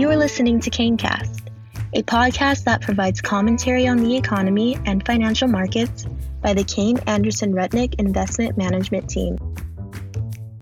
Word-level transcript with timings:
You 0.00 0.08
are 0.08 0.16
listening 0.16 0.60
to 0.60 0.70
KayneCast, 0.70 1.50
a 1.92 2.02
podcast 2.04 2.64
that 2.64 2.80
provides 2.80 3.20
commentary 3.20 3.86
on 3.86 3.98
the 3.98 4.16
economy 4.16 4.78
and 4.86 5.04
financial 5.04 5.46
markets 5.46 6.06
by 6.40 6.54
the 6.54 6.64
Kayne 6.64 6.98
Anderson 7.00 7.52
Rudnick 7.52 7.96
Investment 7.98 8.56
Management 8.56 9.10
Team. 9.10 9.36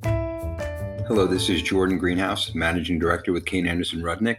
Hello, 0.02 1.28
this 1.28 1.48
is 1.48 1.62
Jordan 1.62 1.98
Greenhouse, 1.98 2.52
Managing 2.52 2.98
Director 2.98 3.32
with 3.32 3.44
Kayne 3.44 3.68
Anderson 3.68 4.02
Rudnick. 4.02 4.38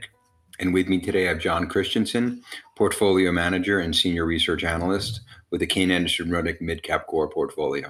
And 0.59 0.73
with 0.73 0.89
me 0.89 0.99
today, 0.99 1.27
I 1.27 1.29
have 1.29 1.39
John 1.39 1.69
Christensen, 1.69 2.41
Portfolio 2.77 3.31
Manager 3.31 3.79
and 3.79 3.95
Senior 3.95 4.25
Research 4.25 4.65
Analyst 4.65 5.21
with 5.49 5.61
the 5.61 5.65
Kayne 5.65 5.91
Anderson 5.91 6.27
Rudnick 6.27 6.59
Midcap 6.61 7.05
Core 7.05 7.29
Portfolio. 7.29 7.89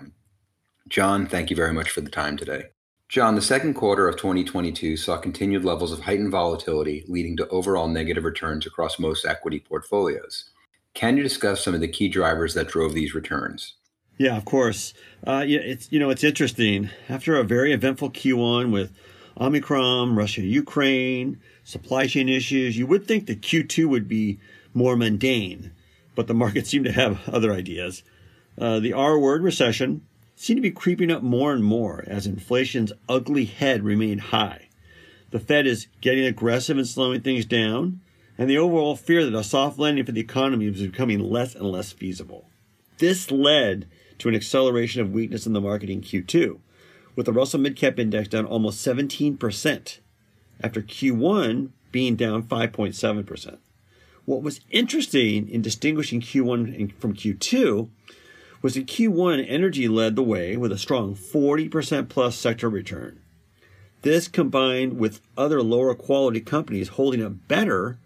John, 0.89 1.25
thank 1.25 1.49
you 1.49 1.55
very 1.55 1.73
much 1.73 1.89
for 1.89 2.01
the 2.01 2.11
time 2.11 2.37
today. 2.37 2.65
John, 3.09 3.33
the 3.33 3.41
second 3.41 3.73
quarter 3.73 4.07
of 4.07 4.17
2022 4.17 4.95
saw 4.95 5.17
continued 5.17 5.65
levels 5.65 5.91
of 5.91 6.01
heightened 6.01 6.29
volatility, 6.29 7.03
leading 7.07 7.35
to 7.37 7.47
overall 7.47 7.87
negative 7.87 8.23
returns 8.23 8.67
across 8.67 8.99
most 8.99 9.25
equity 9.25 9.59
portfolios. 9.59 10.51
Can 10.93 11.17
you 11.17 11.23
discuss 11.23 11.63
some 11.63 11.73
of 11.73 11.81
the 11.81 11.87
key 11.87 12.07
drivers 12.07 12.53
that 12.53 12.67
drove 12.67 12.93
these 12.93 13.15
returns? 13.15 13.73
Yeah, 14.19 14.37
of 14.37 14.45
course. 14.45 14.93
Uh, 15.25 15.43
yeah, 15.47 15.57
it's 15.59 15.91
you 15.91 15.97
know 15.97 16.11
it's 16.11 16.23
interesting. 16.23 16.91
After 17.07 17.35
a 17.35 17.43
very 17.43 17.73
eventful 17.73 18.11
Q1 18.11 18.71
with 18.71 18.91
Omicron, 19.41 20.15
Russia, 20.15 20.41
Ukraine, 20.41 21.41
supply 21.63 22.05
chain 22.05 22.29
issues, 22.29 22.77
you 22.77 22.85
would 22.85 23.07
think 23.07 23.25
that 23.25 23.41
Q2 23.41 23.89
would 23.89 24.07
be 24.07 24.39
more 24.75 24.95
mundane, 24.95 25.71
but 26.13 26.27
the 26.27 26.35
market 26.35 26.67
seemed 26.67 26.85
to 26.85 26.91
have 26.91 27.27
other 27.27 27.53
ideas. 27.53 28.03
Uh, 28.55 28.79
the 28.79 28.93
R 28.93 29.17
word 29.17 29.41
recession 29.41 30.05
seem 30.39 30.55
to 30.55 30.61
be 30.61 30.71
creeping 30.71 31.11
up 31.11 31.21
more 31.21 31.51
and 31.51 31.65
more 31.65 32.01
as 32.07 32.25
inflation's 32.25 32.93
ugly 33.09 33.43
head 33.43 33.83
remained 33.83 34.21
high. 34.21 34.69
The 35.31 35.39
Fed 35.39 35.67
is 35.67 35.87
getting 35.99 36.23
aggressive 36.23 36.77
and 36.77 36.87
slowing 36.87 37.19
things 37.19 37.43
down, 37.43 37.99
and 38.37 38.49
the 38.49 38.57
overall 38.57 38.95
fear 38.95 39.25
that 39.25 39.37
a 39.37 39.43
soft 39.43 39.77
landing 39.77 40.05
for 40.05 40.13
the 40.13 40.21
economy 40.21 40.69
was 40.69 40.81
becoming 40.81 41.19
less 41.19 41.55
and 41.55 41.69
less 41.69 41.91
feasible. 41.91 42.47
This 42.99 43.29
led 43.29 43.89
to 44.19 44.29
an 44.29 44.35
acceleration 44.35 45.01
of 45.01 45.11
weakness 45.11 45.45
in 45.45 45.51
the 45.51 45.59
market 45.59 45.89
in 45.89 45.99
Q2, 45.99 46.57
with 47.17 47.25
the 47.25 47.33
Russell 47.33 47.59
Midcap 47.59 47.99
Index 47.99 48.29
down 48.29 48.45
almost 48.45 48.85
17%, 48.87 49.99
after 50.63 50.81
Q1 50.81 51.69
being 51.91 52.15
down 52.15 52.43
5.7%. 52.43 53.57
What 54.23 54.41
was 54.41 54.61
interesting 54.71 55.49
in 55.49 55.61
distinguishing 55.61 56.21
Q1 56.21 56.93
from 56.97 57.13
Q2 57.13 57.89
was 58.61 58.73
that 58.73 58.87
Q1 58.87 59.45
energy 59.47 59.87
led 59.87 60.15
the 60.15 60.23
way 60.23 60.57
with 60.57 60.71
a 60.71 60.77
strong 60.77 61.15
40% 61.15 62.09
plus 62.09 62.35
sector 62.35 62.69
return. 62.69 63.21
This 64.01 64.27
combined 64.27 64.97
with 64.97 65.21
other 65.37 65.61
lower 65.61 65.93
quality 65.95 66.39
companies 66.39 66.89
holding 66.89 67.23
up 67.23 67.47
better 67.47 67.99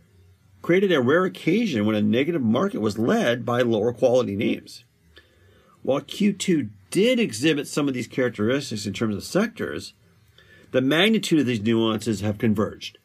created 0.61 0.91
a 0.91 1.01
rare 1.01 1.25
occasion 1.25 1.85
when 1.85 1.95
a 1.95 2.01
negative 2.01 2.41
market 2.41 2.79
was 2.79 2.97
led 2.97 3.45
by 3.45 3.61
lower 3.61 3.93
quality 3.93 4.35
names. 4.35 4.83
While 5.83 6.01
Q2 6.01 6.69
did 6.89 7.19
exhibit 7.19 7.67
some 7.67 7.87
of 7.87 7.93
these 7.93 8.07
characteristics 8.07 8.85
in 8.85 8.93
terms 8.93 9.15
of 9.15 9.23
sectors, 9.23 9.93
the 10.71 10.81
magnitude 10.81 11.39
of 11.39 11.45
these 11.45 11.61
nuances 11.61 12.21
have 12.21 12.37
converged. 12.37 12.97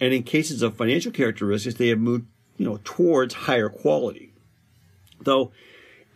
And 0.00 0.14
in 0.14 0.22
cases 0.22 0.62
of 0.62 0.76
financial 0.76 1.12
characteristics, 1.12 1.76
they 1.76 1.88
have 1.88 1.98
moved, 1.98 2.26
you 2.56 2.64
know, 2.64 2.80
towards 2.84 3.34
higher 3.34 3.68
quality. 3.68 4.32
Though 5.20 5.52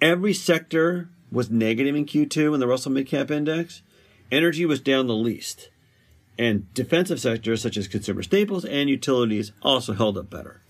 Every 0.01 0.33
sector 0.33 1.09
was 1.33 1.51
negative 1.51 1.97
in 1.97 2.07
Q2 2.07 2.55
in 2.55 2.61
the 2.61 2.69
Russell 2.69 2.93
Midcap 2.93 3.31
Index. 3.31 3.83
Energy 4.31 4.65
was 4.65 4.81
down 4.81 5.09
the 5.09 5.15
least. 5.15 5.71
And 6.39 6.73
defensive 6.73 7.21
sectors 7.21 7.63
such 7.63 7.77
as 7.77 7.89
consumer 7.89 8.23
staples 8.23 8.65
and 8.65 8.89
utilities 8.89 9.51
also 9.61 9.95
held 9.95 10.17
up 10.17 10.31
better. 10.31 10.63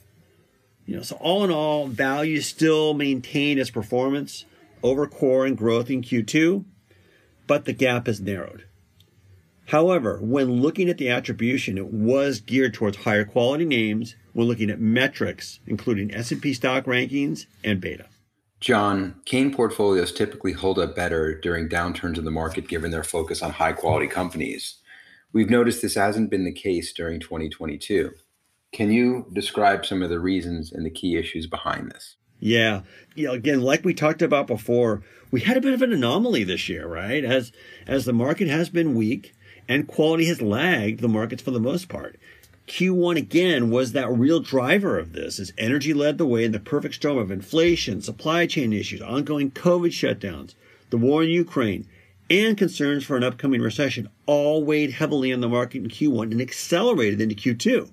You 0.87 0.97
know, 0.97 1.03
so 1.03 1.17
all 1.17 1.45
in 1.45 1.51
all, 1.51 1.87
value 1.87 2.41
still 2.41 2.95
maintained 2.95 3.61
its 3.61 3.69
performance 3.69 4.47
over 4.83 5.07
core 5.07 5.45
and 5.45 5.59
growth 5.59 5.91
in 5.91 6.01
Q2, 6.01 6.65
but 7.47 7.67
the 7.67 7.75
gap 7.75 8.07
has 8.07 8.21
narrowed. 8.21 8.65
However, 9.67 10.19
when 10.23 10.63
looking 10.63 10.89
at 10.89 10.97
the 10.97 11.11
attribution, 11.11 11.77
it 11.77 11.93
was 11.93 12.41
geared 12.41 12.73
towards 12.73 12.99
higher 12.99 13.27
quality 13.27 13.67
names 13.67 14.17
when 14.33 14.47
looking 14.47 14.71
at 14.71 14.81
metrics, 14.81 15.61
including 15.67 16.15
S&P 16.15 16.55
stock 16.55 16.87
rankings 16.87 17.45
and 17.63 17.79
beta. 17.79 18.07
John, 18.61 19.21
Kayne 19.25 19.55
portfolios 19.55 20.13
typically 20.13 20.53
hold 20.53 20.79
up 20.79 20.97
better 20.97 21.39
during 21.39 21.69
downturns 21.69 22.19
in 22.19 22.25
the 22.25 22.31
market 22.31 22.67
given 22.69 22.91
their 22.91 23.05
focus 23.05 23.43
on 23.43 23.53
high 23.53 23.73
quality 23.73 24.09
companies. 24.09 24.79
We've 25.33 25.51
noticed 25.51 25.83
this 25.83 25.95
hasn't 25.95 26.31
been 26.31 26.45
the 26.45 26.53
case 26.53 26.93
during 26.93 27.21
2022. 27.21 28.13
Can 28.73 28.91
you 28.91 29.27
describe 29.33 29.87
some 29.87 30.03
of 30.03 30.11
the 30.11 30.21
reasons 30.21 30.73
and 30.73 30.85
the 30.85 30.91
key 30.91 31.17
issues 31.17 31.47
behind 31.47 31.91
this? 31.91 32.17
Yeah. 32.41 32.83
Know, 33.17 33.33
again, 33.33 33.63
like 33.63 33.85
we 33.85 33.95
talked 33.95 34.23
about 34.23 34.47
before, 34.47 35.03
we 35.31 35.41
had 35.41 35.57
a 35.57 35.61
bit 35.61 35.75
of 35.75 35.83
an 35.83 35.93
anomaly 35.93 36.45
this 36.45 36.69
year, 36.69 36.87
right? 36.87 37.25
As 37.25 37.53
as 37.87 38.05
the 38.05 38.13
market 38.13 38.49
has 38.49 38.69
been 38.69 38.95
weak 38.95 39.35
and 39.69 39.87
quality 39.87 40.27
has 40.27 40.41
lagged 40.41 41.01
the 41.01 41.09
markets 41.09 41.43
for 41.43 41.51
the 41.51 41.61
most 41.61 41.89
part. 41.89 42.19
Q1 42.69 43.17
again 43.17 43.71
was 43.71 43.93
that 43.93 44.11
real 44.11 44.41
driver 44.41 44.99
of 44.99 45.13
this 45.13 45.41
as 45.41 45.53
energy 45.57 45.95
led 45.95 46.19
the 46.19 46.27
way 46.27 46.45
in 46.45 46.53
the 46.53 46.61
perfect 46.61 46.97
storm 46.97 47.17
of 47.17 47.31
inflation, 47.31 48.03
supply 48.03 48.47
chain 48.47 48.73
issues, 48.73 49.01
ongoing 49.01 49.51
COVID 49.51 49.91
shutdowns, 49.91 50.55
the 50.91 50.99
war 50.99 51.23
in 51.23 51.31
Ukraine, 51.31 51.89
and 52.31 52.59
concerns 52.59 53.05
for 53.05 53.17
an 53.17 53.25
upcoming 53.25 53.63
recession 53.63 54.09
all 54.27 54.63
weighed 54.63 54.93
heavily 54.93 55.33
on 55.33 55.41
the 55.41 55.49
market 55.49 55.83
in 55.83 55.89
Q1 55.89 56.31
and 56.31 56.41
accelerated 56.41 57.21
into 57.21 57.35
Q2. 57.35 57.91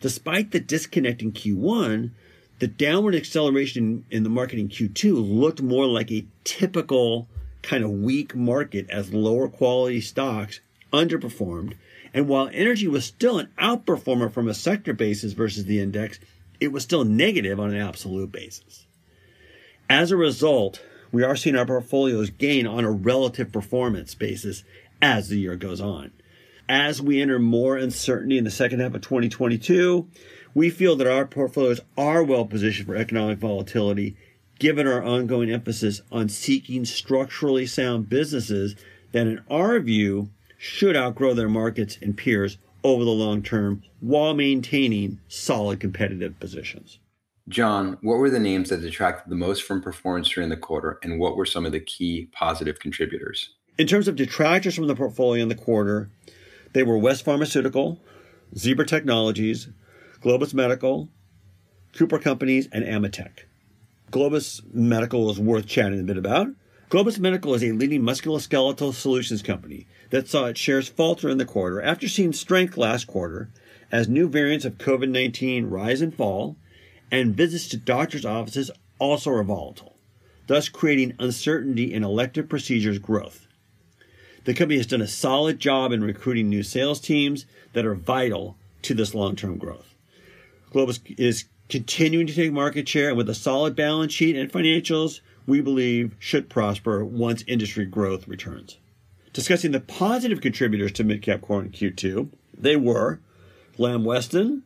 Despite 0.00 0.50
the 0.50 0.60
disconnect 0.60 1.20
in 1.20 1.32
Q1, 1.32 2.10
the 2.58 2.66
downward 2.66 3.14
acceleration 3.14 4.06
in 4.10 4.22
the 4.22 4.30
market 4.30 4.58
in 4.58 4.68
Q2 4.68 5.14
looked 5.14 5.60
more 5.60 5.86
like 5.86 6.10
a 6.10 6.26
typical 6.44 7.28
kind 7.60 7.84
of 7.84 7.90
weak 7.90 8.34
market 8.34 8.88
as 8.88 9.12
lower 9.12 9.48
quality 9.48 10.00
stocks 10.00 10.60
underperformed 10.92 11.74
and 12.16 12.28
while 12.28 12.48
energy 12.54 12.88
was 12.88 13.04
still 13.04 13.38
an 13.38 13.50
outperformer 13.58 14.32
from 14.32 14.48
a 14.48 14.54
sector 14.54 14.94
basis 14.94 15.34
versus 15.34 15.66
the 15.66 15.80
index, 15.80 16.18
it 16.58 16.68
was 16.68 16.82
still 16.82 17.04
negative 17.04 17.60
on 17.60 17.74
an 17.74 17.76
absolute 17.76 18.32
basis. 18.32 18.86
As 19.90 20.10
a 20.10 20.16
result, 20.16 20.82
we 21.12 21.22
are 21.22 21.36
seeing 21.36 21.56
our 21.56 21.66
portfolios 21.66 22.30
gain 22.30 22.66
on 22.66 22.86
a 22.86 22.90
relative 22.90 23.52
performance 23.52 24.14
basis 24.14 24.64
as 25.02 25.28
the 25.28 25.38
year 25.38 25.56
goes 25.56 25.78
on. 25.78 26.10
As 26.66 27.02
we 27.02 27.20
enter 27.20 27.38
more 27.38 27.76
uncertainty 27.76 28.38
in 28.38 28.44
the 28.44 28.50
second 28.50 28.80
half 28.80 28.94
of 28.94 29.02
2022, 29.02 30.08
we 30.54 30.70
feel 30.70 30.96
that 30.96 31.06
our 31.06 31.26
portfolios 31.26 31.82
are 31.98 32.24
well 32.24 32.46
positioned 32.46 32.86
for 32.86 32.96
economic 32.96 33.38
volatility 33.38 34.16
given 34.58 34.86
our 34.86 35.04
ongoing 35.04 35.50
emphasis 35.50 36.00
on 36.10 36.30
seeking 36.30 36.86
structurally 36.86 37.66
sound 37.66 38.08
businesses 38.08 38.74
that 39.12 39.26
in 39.26 39.42
our 39.50 39.78
view 39.80 40.30
should 40.56 40.96
outgrow 40.96 41.34
their 41.34 41.48
markets 41.48 41.98
and 42.00 42.16
peers 42.16 42.58
over 42.82 43.04
the 43.04 43.10
long 43.10 43.42
term 43.42 43.82
while 44.00 44.34
maintaining 44.34 45.18
solid 45.28 45.80
competitive 45.80 46.38
positions. 46.38 46.98
John, 47.48 47.98
what 48.00 48.18
were 48.18 48.30
the 48.30 48.40
names 48.40 48.70
that 48.70 48.80
detracted 48.80 49.30
the 49.30 49.36
most 49.36 49.62
from 49.62 49.80
performance 49.80 50.28
during 50.28 50.48
the 50.48 50.56
quarter, 50.56 50.98
and 51.02 51.20
what 51.20 51.36
were 51.36 51.46
some 51.46 51.64
of 51.64 51.72
the 51.72 51.80
key 51.80 52.28
positive 52.32 52.80
contributors? 52.80 53.50
In 53.78 53.86
terms 53.86 54.08
of 54.08 54.16
detractors 54.16 54.74
from 54.74 54.88
the 54.88 54.96
portfolio 54.96 55.42
in 55.42 55.48
the 55.48 55.54
quarter, 55.54 56.10
they 56.72 56.82
were 56.82 56.98
West 56.98 57.24
Pharmaceutical, 57.24 58.00
Zebra 58.56 58.86
Technologies, 58.86 59.68
Globus 60.20 60.54
Medical, 60.54 61.08
Cooper 61.96 62.18
Companies, 62.18 62.68
and 62.72 62.84
Ametek. 62.84 63.44
Globus 64.10 64.62
Medical 64.72 65.30
is 65.30 65.38
worth 65.38 65.66
chatting 65.66 66.00
a 66.00 66.04
bit 66.04 66.16
about. 66.16 66.48
Globus 66.88 67.18
Medical 67.18 67.52
is 67.54 67.64
a 67.64 67.72
leading 67.72 68.02
musculoskeletal 68.02 68.94
solutions 68.94 69.42
company 69.42 69.88
that 70.10 70.28
saw 70.28 70.44
its 70.44 70.60
shares 70.60 70.88
falter 70.88 71.28
in 71.28 71.36
the 71.36 71.44
quarter 71.44 71.82
after 71.82 72.06
seeing 72.06 72.32
strength 72.32 72.76
last 72.76 73.08
quarter 73.08 73.50
as 73.90 74.08
new 74.08 74.28
variants 74.28 74.64
of 74.64 74.78
COVID 74.78 75.08
19 75.08 75.66
rise 75.66 76.00
and 76.00 76.14
fall, 76.14 76.56
and 77.10 77.34
visits 77.34 77.66
to 77.68 77.76
doctors' 77.76 78.24
offices 78.24 78.70
also 79.00 79.32
are 79.32 79.42
volatile, 79.42 79.96
thus 80.46 80.68
creating 80.68 81.14
uncertainty 81.18 81.92
in 81.92 82.04
elective 82.04 82.48
procedures 82.48 83.00
growth. 83.00 83.48
The 84.44 84.54
company 84.54 84.76
has 84.76 84.86
done 84.86 85.02
a 85.02 85.08
solid 85.08 85.58
job 85.58 85.90
in 85.90 86.04
recruiting 86.04 86.48
new 86.48 86.62
sales 86.62 87.00
teams 87.00 87.46
that 87.72 87.84
are 87.84 87.96
vital 87.96 88.56
to 88.82 88.94
this 88.94 89.12
long 89.12 89.34
term 89.34 89.58
growth. 89.58 89.96
Globus 90.72 91.00
is 91.18 91.46
continuing 91.68 92.28
to 92.28 92.34
take 92.34 92.52
market 92.52 92.88
share, 92.88 93.08
and 93.08 93.16
with 93.16 93.28
a 93.28 93.34
solid 93.34 93.74
balance 93.74 94.12
sheet 94.12 94.36
and 94.36 94.52
financials, 94.52 95.20
we 95.46 95.60
believe 95.60 96.16
should 96.18 96.48
prosper 96.48 97.04
once 97.04 97.44
industry 97.46 97.84
growth 97.84 98.26
returns. 98.26 98.78
Discussing 99.32 99.72
the 99.72 99.80
positive 99.80 100.40
contributors 100.40 100.92
to 100.92 101.04
midcap 101.04 101.42
core 101.42 101.62
in 101.62 101.70
Q2, 101.70 102.30
they 102.56 102.76
were 102.76 103.20
Lamb 103.78 104.04
Weston, 104.04 104.62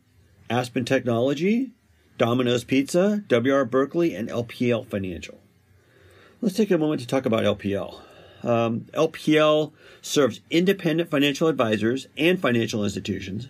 Aspen 0.49 0.85
Technology, 0.85 1.71
Domino's 2.17 2.63
Pizza, 2.63 3.23
WR 3.29 3.63
Berkley, 3.63 4.15
and 4.15 4.29
LPL 4.29 4.87
Financial. 4.87 5.39
Let's 6.41 6.55
take 6.55 6.71
a 6.71 6.77
moment 6.77 7.01
to 7.01 7.07
talk 7.07 7.25
about 7.25 7.43
LPL. 7.43 7.99
Um, 8.43 8.81
LPL 8.93 9.71
serves 10.01 10.41
independent 10.49 11.09
financial 11.09 11.47
advisors 11.47 12.07
and 12.17 12.39
financial 12.39 12.83
institutions 12.83 13.49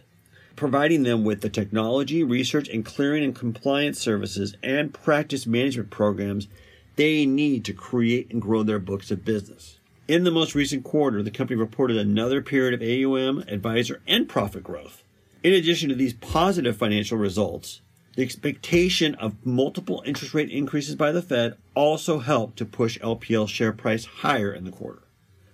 providing 0.56 1.04
them 1.04 1.24
with 1.24 1.42
the 1.42 1.50
technology, 1.50 2.24
research, 2.24 2.70
and 2.70 2.86
clearing 2.86 3.24
and 3.24 3.36
compliance 3.36 4.00
services 4.00 4.56
and 4.62 4.94
practice 4.94 5.48
management 5.48 5.90
programs 5.90 6.48
they 6.96 7.26
need 7.26 7.66
to 7.66 7.74
create 7.74 8.32
and 8.32 8.42
grow 8.42 8.64
their 8.64 8.80
books 8.80 9.12
of 9.12 9.26
business. 9.26 9.80
In 10.08 10.24
the 10.24 10.32
most 10.32 10.56
recent 10.56 10.84
quarter, 10.84 11.24
the 11.24 11.32
company 11.32 11.58
reported 11.58 11.98
another 11.98 12.42
period 12.42 12.74
of 12.74 12.82
AUM, 12.82 13.46
advisor, 13.48 14.02
and 14.08 14.28
profit 14.28 14.64
growth. 14.64 15.04
In 15.44 15.54
addition 15.54 15.90
to 15.90 15.96
these 15.96 16.14
positive 16.14 16.76
financial 16.76 17.18
results, 17.18 17.82
the 18.16 18.24
expectation 18.24 19.16
of 19.16 19.46
multiple 19.46 20.04
interest 20.06 20.34
rate 20.34 20.50
increases 20.50 20.96
by 20.96 21.12
the 21.12 21.22
Fed 21.22 21.56
also 21.76 22.20
helped 22.20 22.58
to 22.58 22.66
push 22.66 23.00
LPL's 23.00 23.50
share 23.50 23.72
price 23.72 24.06
higher 24.06 24.54
in 24.54 24.66
the 24.66 24.72
quarter. 24.72 25.04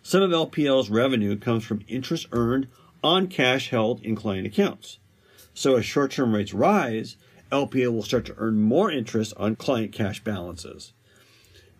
Some 0.01 0.23
of 0.23 0.31
LPL's 0.31 0.89
revenue 0.89 1.37
comes 1.37 1.63
from 1.63 1.83
interest 1.87 2.27
earned 2.31 2.67
on 3.03 3.27
cash 3.27 3.69
held 3.69 4.01
in 4.03 4.15
client 4.15 4.47
accounts. 4.47 4.97
So 5.53 5.75
as 5.75 5.85
short 5.85 6.11
term 6.11 6.33
rates 6.33 6.53
rise, 6.53 7.15
LPL 7.51 7.93
will 7.93 8.03
start 8.03 8.25
to 8.25 8.35
earn 8.37 8.59
more 8.59 8.89
interest 8.89 9.33
on 9.37 9.55
client 9.55 9.91
cash 9.91 10.23
balances. 10.23 10.93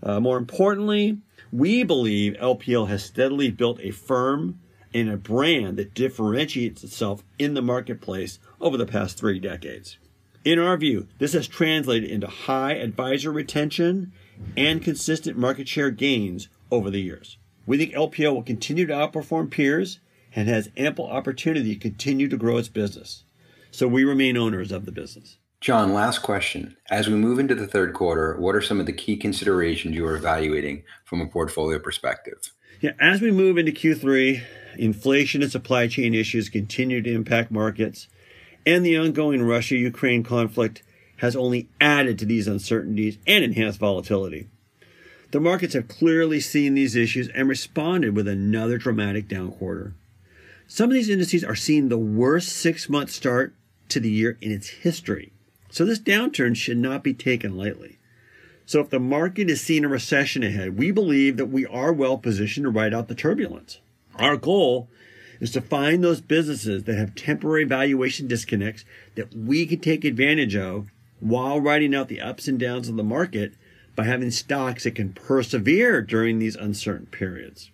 Uh, 0.02 0.20
more 0.20 0.38
importantly, 0.38 1.18
we 1.52 1.84
believe 1.84 2.34
LPL 2.34 2.88
has 2.88 3.04
steadily 3.04 3.50
built 3.50 3.80
a 3.82 3.92
firm 3.92 4.60
and 4.94 5.10
a 5.10 5.18
brand 5.18 5.78
that 5.78 5.94
differentiates 5.94 6.84
itself 6.84 7.24
in 7.38 7.54
the 7.54 7.62
marketplace 7.62 8.40
over 8.60 8.78
the 8.78 8.86
past 8.86 9.18
three 9.18 9.40
decades. 9.40 9.98
In 10.44 10.60
our 10.60 10.78
view, 10.78 11.08
this 11.20 11.34
has 11.34 11.48
translated 11.48 12.10
into 12.10 12.28
high 12.28 12.74
advisor 12.74 13.32
retention 13.32 14.14
and 14.56 14.82
consistent 14.82 15.38
market 15.38 15.68
share 15.68 15.92
gains 15.92 16.48
over 16.72 16.90
the 16.90 17.02
years. 17.02 17.38
We 17.66 17.78
think 17.78 17.94
LPL 17.94 18.34
will 18.34 18.44
continue 18.44 18.86
to 18.86 18.94
outperform 18.94 19.52
peers 19.52 20.00
and 20.34 20.48
has 20.48 20.70
ample 20.78 21.08
opportunity 21.08 21.74
to 21.74 21.80
continue 21.80 22.28
to 22.30 22.38
grow 22.38 22.58
its 22.58 22.70
business. 22.70 23.24
So 23.72 23.88
we 23.88 24.04
remain 24.04 24.38
owners 24.38 24.72
of 24.72 24.86
the 24.86 24.92
business. 24.92 25.38
John, 25.59 25.92
last 25.92 26.19
question. 26.19 26.77
As 26.89 27.07
we 27.07 27.15
move 27.15 27.39
into 27.39 27.56
the 27.56 27.65
third 27.65 27.94
quarter, 27.94 28.38
what 28.38 28.56
are 28.56 28.62
some 28.62 28.80
of 28.80 28.86
the 28.86 28.94
key 28.94 29.18
considerations 29.18 29.95
you 29.95 30.06
are 30.06 30.15
evaluating 30.15 30.83
from 31.04 31.19
a 31.19 31.27
portfolio 31.27 31.80
perspective? 31.80 32.54
Yeah, 32.80 32.92
as 33.00 33.21
we 33.21 33.31
move 33.31 33.57
into 33.57 33.71
Q3, 33.71 34.44
inflation 34.77 35.42
and 35.42 35.51
supply 35.51 35.88
chain 35.88 36.13
issues 36.13 36.50
continue 36.50 37.01
to 37.01 37.12
impact 37.12 37.50
markets, 37.50 38.07
and 38.68 38.86
the 38.86 38.98
ongoing 38.98 39.42
Russia 39.42 39.75
Ukraine 39.75 40.21
conflict 40.21 40.83
has 41.18 41.36
only 41.36 41.69
added 41.81 42.19
to 42.19 42.25
these 42.25 42.48
uncertainties 42.48 43.18
and 43.25 43.44
enhanced 43.44 43.80
volatility. 43.80 44.48
The 45.31 45.39
markets 45.39 45.74
have 45.74 45.88
clearly 45.88 46.39
seen 46.39 46.75
these 46.75 46.95
issues 46.95 47.30
and 47.30 47.50
responded 47.50 48.15
with 48.15 48.27
another 48.27 48.77
dramatic 48.77 49.27
down 49.27 49.51
quarter. 49.53 49.95
Some 50.68 50.92
of 50.92 50.94
these 50.94 51.10
indices 51.10 51.44
are 51.44 51.56
seeing 51.56 51.89
the 51.89 51.98
worst 51.98 52.50
six 52.50 52.88
month 52.88 53.10
start 53.10 53.56
to 53.89 54.00
the 54.00 54.12
year 54.12 54.38
in 54.39 54.51
its 54.51 54.69
history. 54.69 55.33
So 55.69 55.86
this 55.86 56.00
downturn 56.00 56.56
should 56.56 56.78
not 56.78 57.04
be 57.04 57.14
taken 57.14 57.58
lightly. 57.58 57.98
So 58.66 58.81
if 58.81 58.90
the 58.90 59.00
market 59.00 59.50
is 59.50 59.62
seeing 59.62 59.86
a 59.86 59.90
recession 59.90 60.44
ahead, 60.44 60.78
we 60.78 60.92
believe 60.92 61.38
that 61.38 61.46
we 61.46 61.66
are 61.66 61.94
well 61.94 62.18
positioned 62.18 62.66
to 62.66 62.69
ride 62.69 62.94
out 62.94 63.08
the 63.08 63.16
turbulence. 63.16 63.80
Our 64.16 64.36
goal 64.36 64.90
is 65.40 65.52
to 65.52 65.62
find 65.62 66.04
those 66.04 66.22
businesses 66.22 66.84
that 66.84 66.98
have 66.98 67.16
temporary 67.16 67.64
valuation 67.64 68.28
disconnects 68.28 68.84
that 69.16 69.34
we 69.34 69.66
can 69.66 69.80
take 69.80 70.04
advantage 70.04 70.56
of 70.56 70.92
while 71.19 71.62
riding 71.62 71.96
out 71.96 72.08
the 72.08 72.22
ups 72.22 72.48
and 72.48 72.60
downs 72.60 72.90
of 72.90 72.98
the 72.98 73.04
market 73.04 73.54
by 73.96 74.04
having 74.04 74.31
stocks 74.31 74.84
that 74.84 74.96
can 74.96 75.13
persevere 75.13 76.02
during 76.02 76.40
these 76.40 76.56
uncertain 76.56 77.08
periods. 77.08 77.72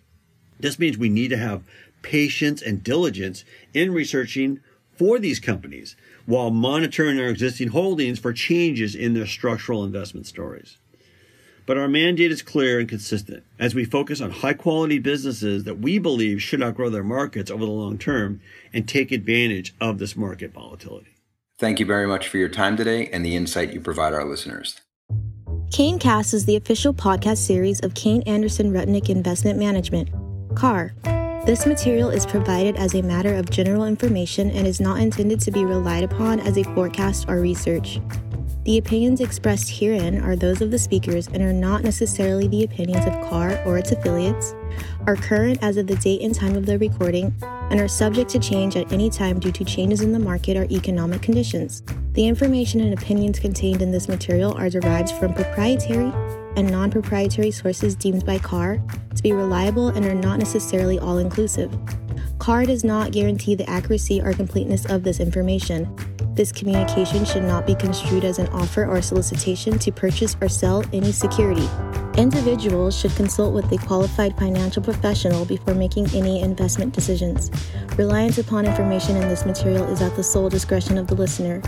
This 0.60 0.78
means 0.78 0.96
we 0.96 1.08
need 1.08 1.28
to 1.28 1.36
have 1.36 1.64
patience 2.02 2.62
and 2.62 2.84
diligence 2.84 3.44
in 3.72 3.92
researching 3.92 4.60
for 4.96 5.18
these 5.18 5.40
companies 5.40 5.96
while 6.26 6.50
monitoring 6.50 7.20
our 7.20 7.28
existing 7.28 7.68
holdings 7.68 8.18
for 8.18 8.32
changes 8.32 8.94
in 8.94 9.14
their 9.14 9.26
structural 9.26 9.84
investment 9.84 10.26
stories. 10.26 10.78
But 11.66 11.78
our 11.78 11.88
mandate 11.88 12.30
is 12.30 12.42
clear 12.42 12.78
and 12.78 12.88
consistent 12.88 13.42
as 13.58 13.74
we 13.74 13.84
focus 13.84 14.20
on 14.20 14.30
high 14.30 14.52
quality 14.52 14.98
businesses 14.98 15.64
that 15.64 15.78
we 15.78 15.98
believe 15.98 16.42
should 16.42 16.62
outgrow 16.62 16.90
their 16.90 17.04
markets 17.04 17.50
over 17.50 17.64
the 17.64 17.70
long 17.70 17.96
term 17.96 18.40
and 18.72 18.86
take 18.86 19.10
advantage 19.12 19.74
of 19.80 19.98
this 19.98 20.14
market 20.16 20.52
volatility. 20.52 21.14
Thank 21.58 21.80
you 21.80 21.86
very 21.86 22.06
much 22.06 22.28
for 22.28 22.36
your 22.36 22.48
time 22.48 22.76
today 22.76 23.08
and 23.08 23.24
the 23.24 23.36
insight 23.36 23.72
you 23.72 23.80
provide 23.80 24.12
our 24.12 24.24
listeners. 24.24 24.80
Kayne 25.70 25.98
Cast 25.98 26.34
is 26.34 26.44
the 26.44 26.56
official 26.56 26.92
podcast 26.92 27.38
series 27.38 27.80
of 27.80 27.94
Kayne 27.94 28.22
Anderson 28.26 28.72
Rudnick 28.72 29.08
Investment 29.08 29.58
Management, 29.58 30.08
KAR. 30.54 30.94
This 31.46 31.66
material 31.66 32.08
is 32.08 32.24
provided 32.24 32.76
as 32.76 32.94
a 32.94 33.02
matter 33.02 33.34
of 33.34 33.50
general 33.50 33.84
information 33.84 34.50
and 34.52 34.66
is 34.66 34.80
not 34.80 34.98
intended 34.98 35.40
to 35.40 35.50
be 35.50 35.66
relied 35.66 36.02
upon 36.02 36.40
as 36.40 36.56
a 36.56 36.64
forecast 36.64 37.28
or 37.28 37.40
research. 37.40 38.00
The 38.64 38.78
opinions 38.78 39.20
expressed 39.20 39.68
herein 39.68 40.22
are 40.22 40.36
those 40.36 40.62
of 40.62 40.70
the 40.70 40.78
speakers 40.78 41.28
and 41.28 41.42
are 41.42 41.52
not 41.52 41.84
necessarily 41.84 42.48
the 42.48 42.64
opinions 42.64 43.04
of 43.04 43.12
KAR 43.28 43.62
or 43.66 43.76
its 43.76 43.92
affiliates, 43.92 44.54
are 45.06 45.16
current 45.16 45.58
as 45.60 45.76
of 45.76 45.86
the 45.86 45.96
date 45.96 46.22
and 46.22 46.34
time 46.34 46.56
of 46.56 46.64
the 46.64 46.78
recording, 46.78 47.34
and 47.42 47.78
are 47.78 47.88
subject 47.88 48.30
to 48.30 48.38
change 48.38 48.74
at 48.74 48.90
any 48.90 49.10
time 49.10 49.38
due 49.38 49.52
to 49.52 49.66
changes 49.66 50.00
in 50.00 50.12
the 50.12 50.18
market 50.18 50.56
or 50.56 50.64
economic 50.70 51.20
conditions. 51.20 51.82
The 52.14 52.26
information 52.26 52.80
and 52.80 52.94
opinions 52.94 53.38
contained 53.38 53.82
in 53.82 53.90
this 53.90 54.08
material 54.08 54.54
are 54.54 54.70
derived 54.70 55.10
from 55.10 55.34
proprietary 55.34 56.10
and 56.56 56.70
non 56.70 56.90
proprietary 56.90 57.50
sources 57.50 57.94
deemed 57.94 58.24
by 58.24 58.38
KAR 58.38 58.80
to 59.14 59.22
be 59.22 59.32
reliable 59.32 59.88
and 59.88 60.04
are 60.04 60.14
not 60.14 60.38
necessarily 60.38 60.98
all 60.98 61.18
inclusive. 61.18 61.76
KAR 62.38 62.64
does 62.64 62.84
not 62.84 63.12
guarantee 63.12 63.54
the 63.54 63.68
accuracy 63.68 64.20
or 64.20 64.32
completeness 64.32 64.84
of 64.86 65.02
this 65.02 65.20
information. 65.20 65.88
This 66.34 66.52
communication 66.52 67.24
should 67.24 67.44
not 67.44 67.66
be 67.66 67.74
construed 67.74 68.24
as 68.24 68.38
an 68.38 68.48
offer 68.48 68.84
or 68.84 69.00
solicitation 69.00 69.78
to 69.78 69.92
purchase 69.92 70.36
or 70.40 70.48
sell 70.48 70.84
any 70.92 71.12
security. 71.12 71.68
Individuals 72.16 72.96
should 72.96 73.10
consult 73.16 73.52
with 73.52 73.72
a 73.72 73.78
qualified 73.86 74.36
financial 74.38 74.80
professional 74.80 75.44
before 75.44 75.74
making 75.74 76.08
any 76.14 76.42
investment 76.42 76.94
decisions. 76.94 77.50
Reliance 77.96 78.38
upon 78.38 78.66
information 78.66 79.16
in 79.16 79.28
this 79.28 79.44
material 79.44 79.84
is 79.88 80.00
at 80.00 80.14
the 80.14 80.22
sole 80.22 80.48
discretion 80.48 80.96
of 80.96 81.08
the 81.08 81.14
listener. 81.16 81.60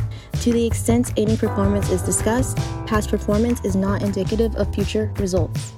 To 0.43 0.53
the 0.53 0.65
extent 0.65 1.13
any 1.17 1.37
performance 1.37 1.91
is 1.91 2.01
discussed, 2.01 2.59
past 2.87 3.11
performance 3.11 3.61
is 3.65 3.75
not 3.75 4.03
indicative 4.03 4.55
of 4.55 4.73
future 4.73 5.13
results. 5.17 5.73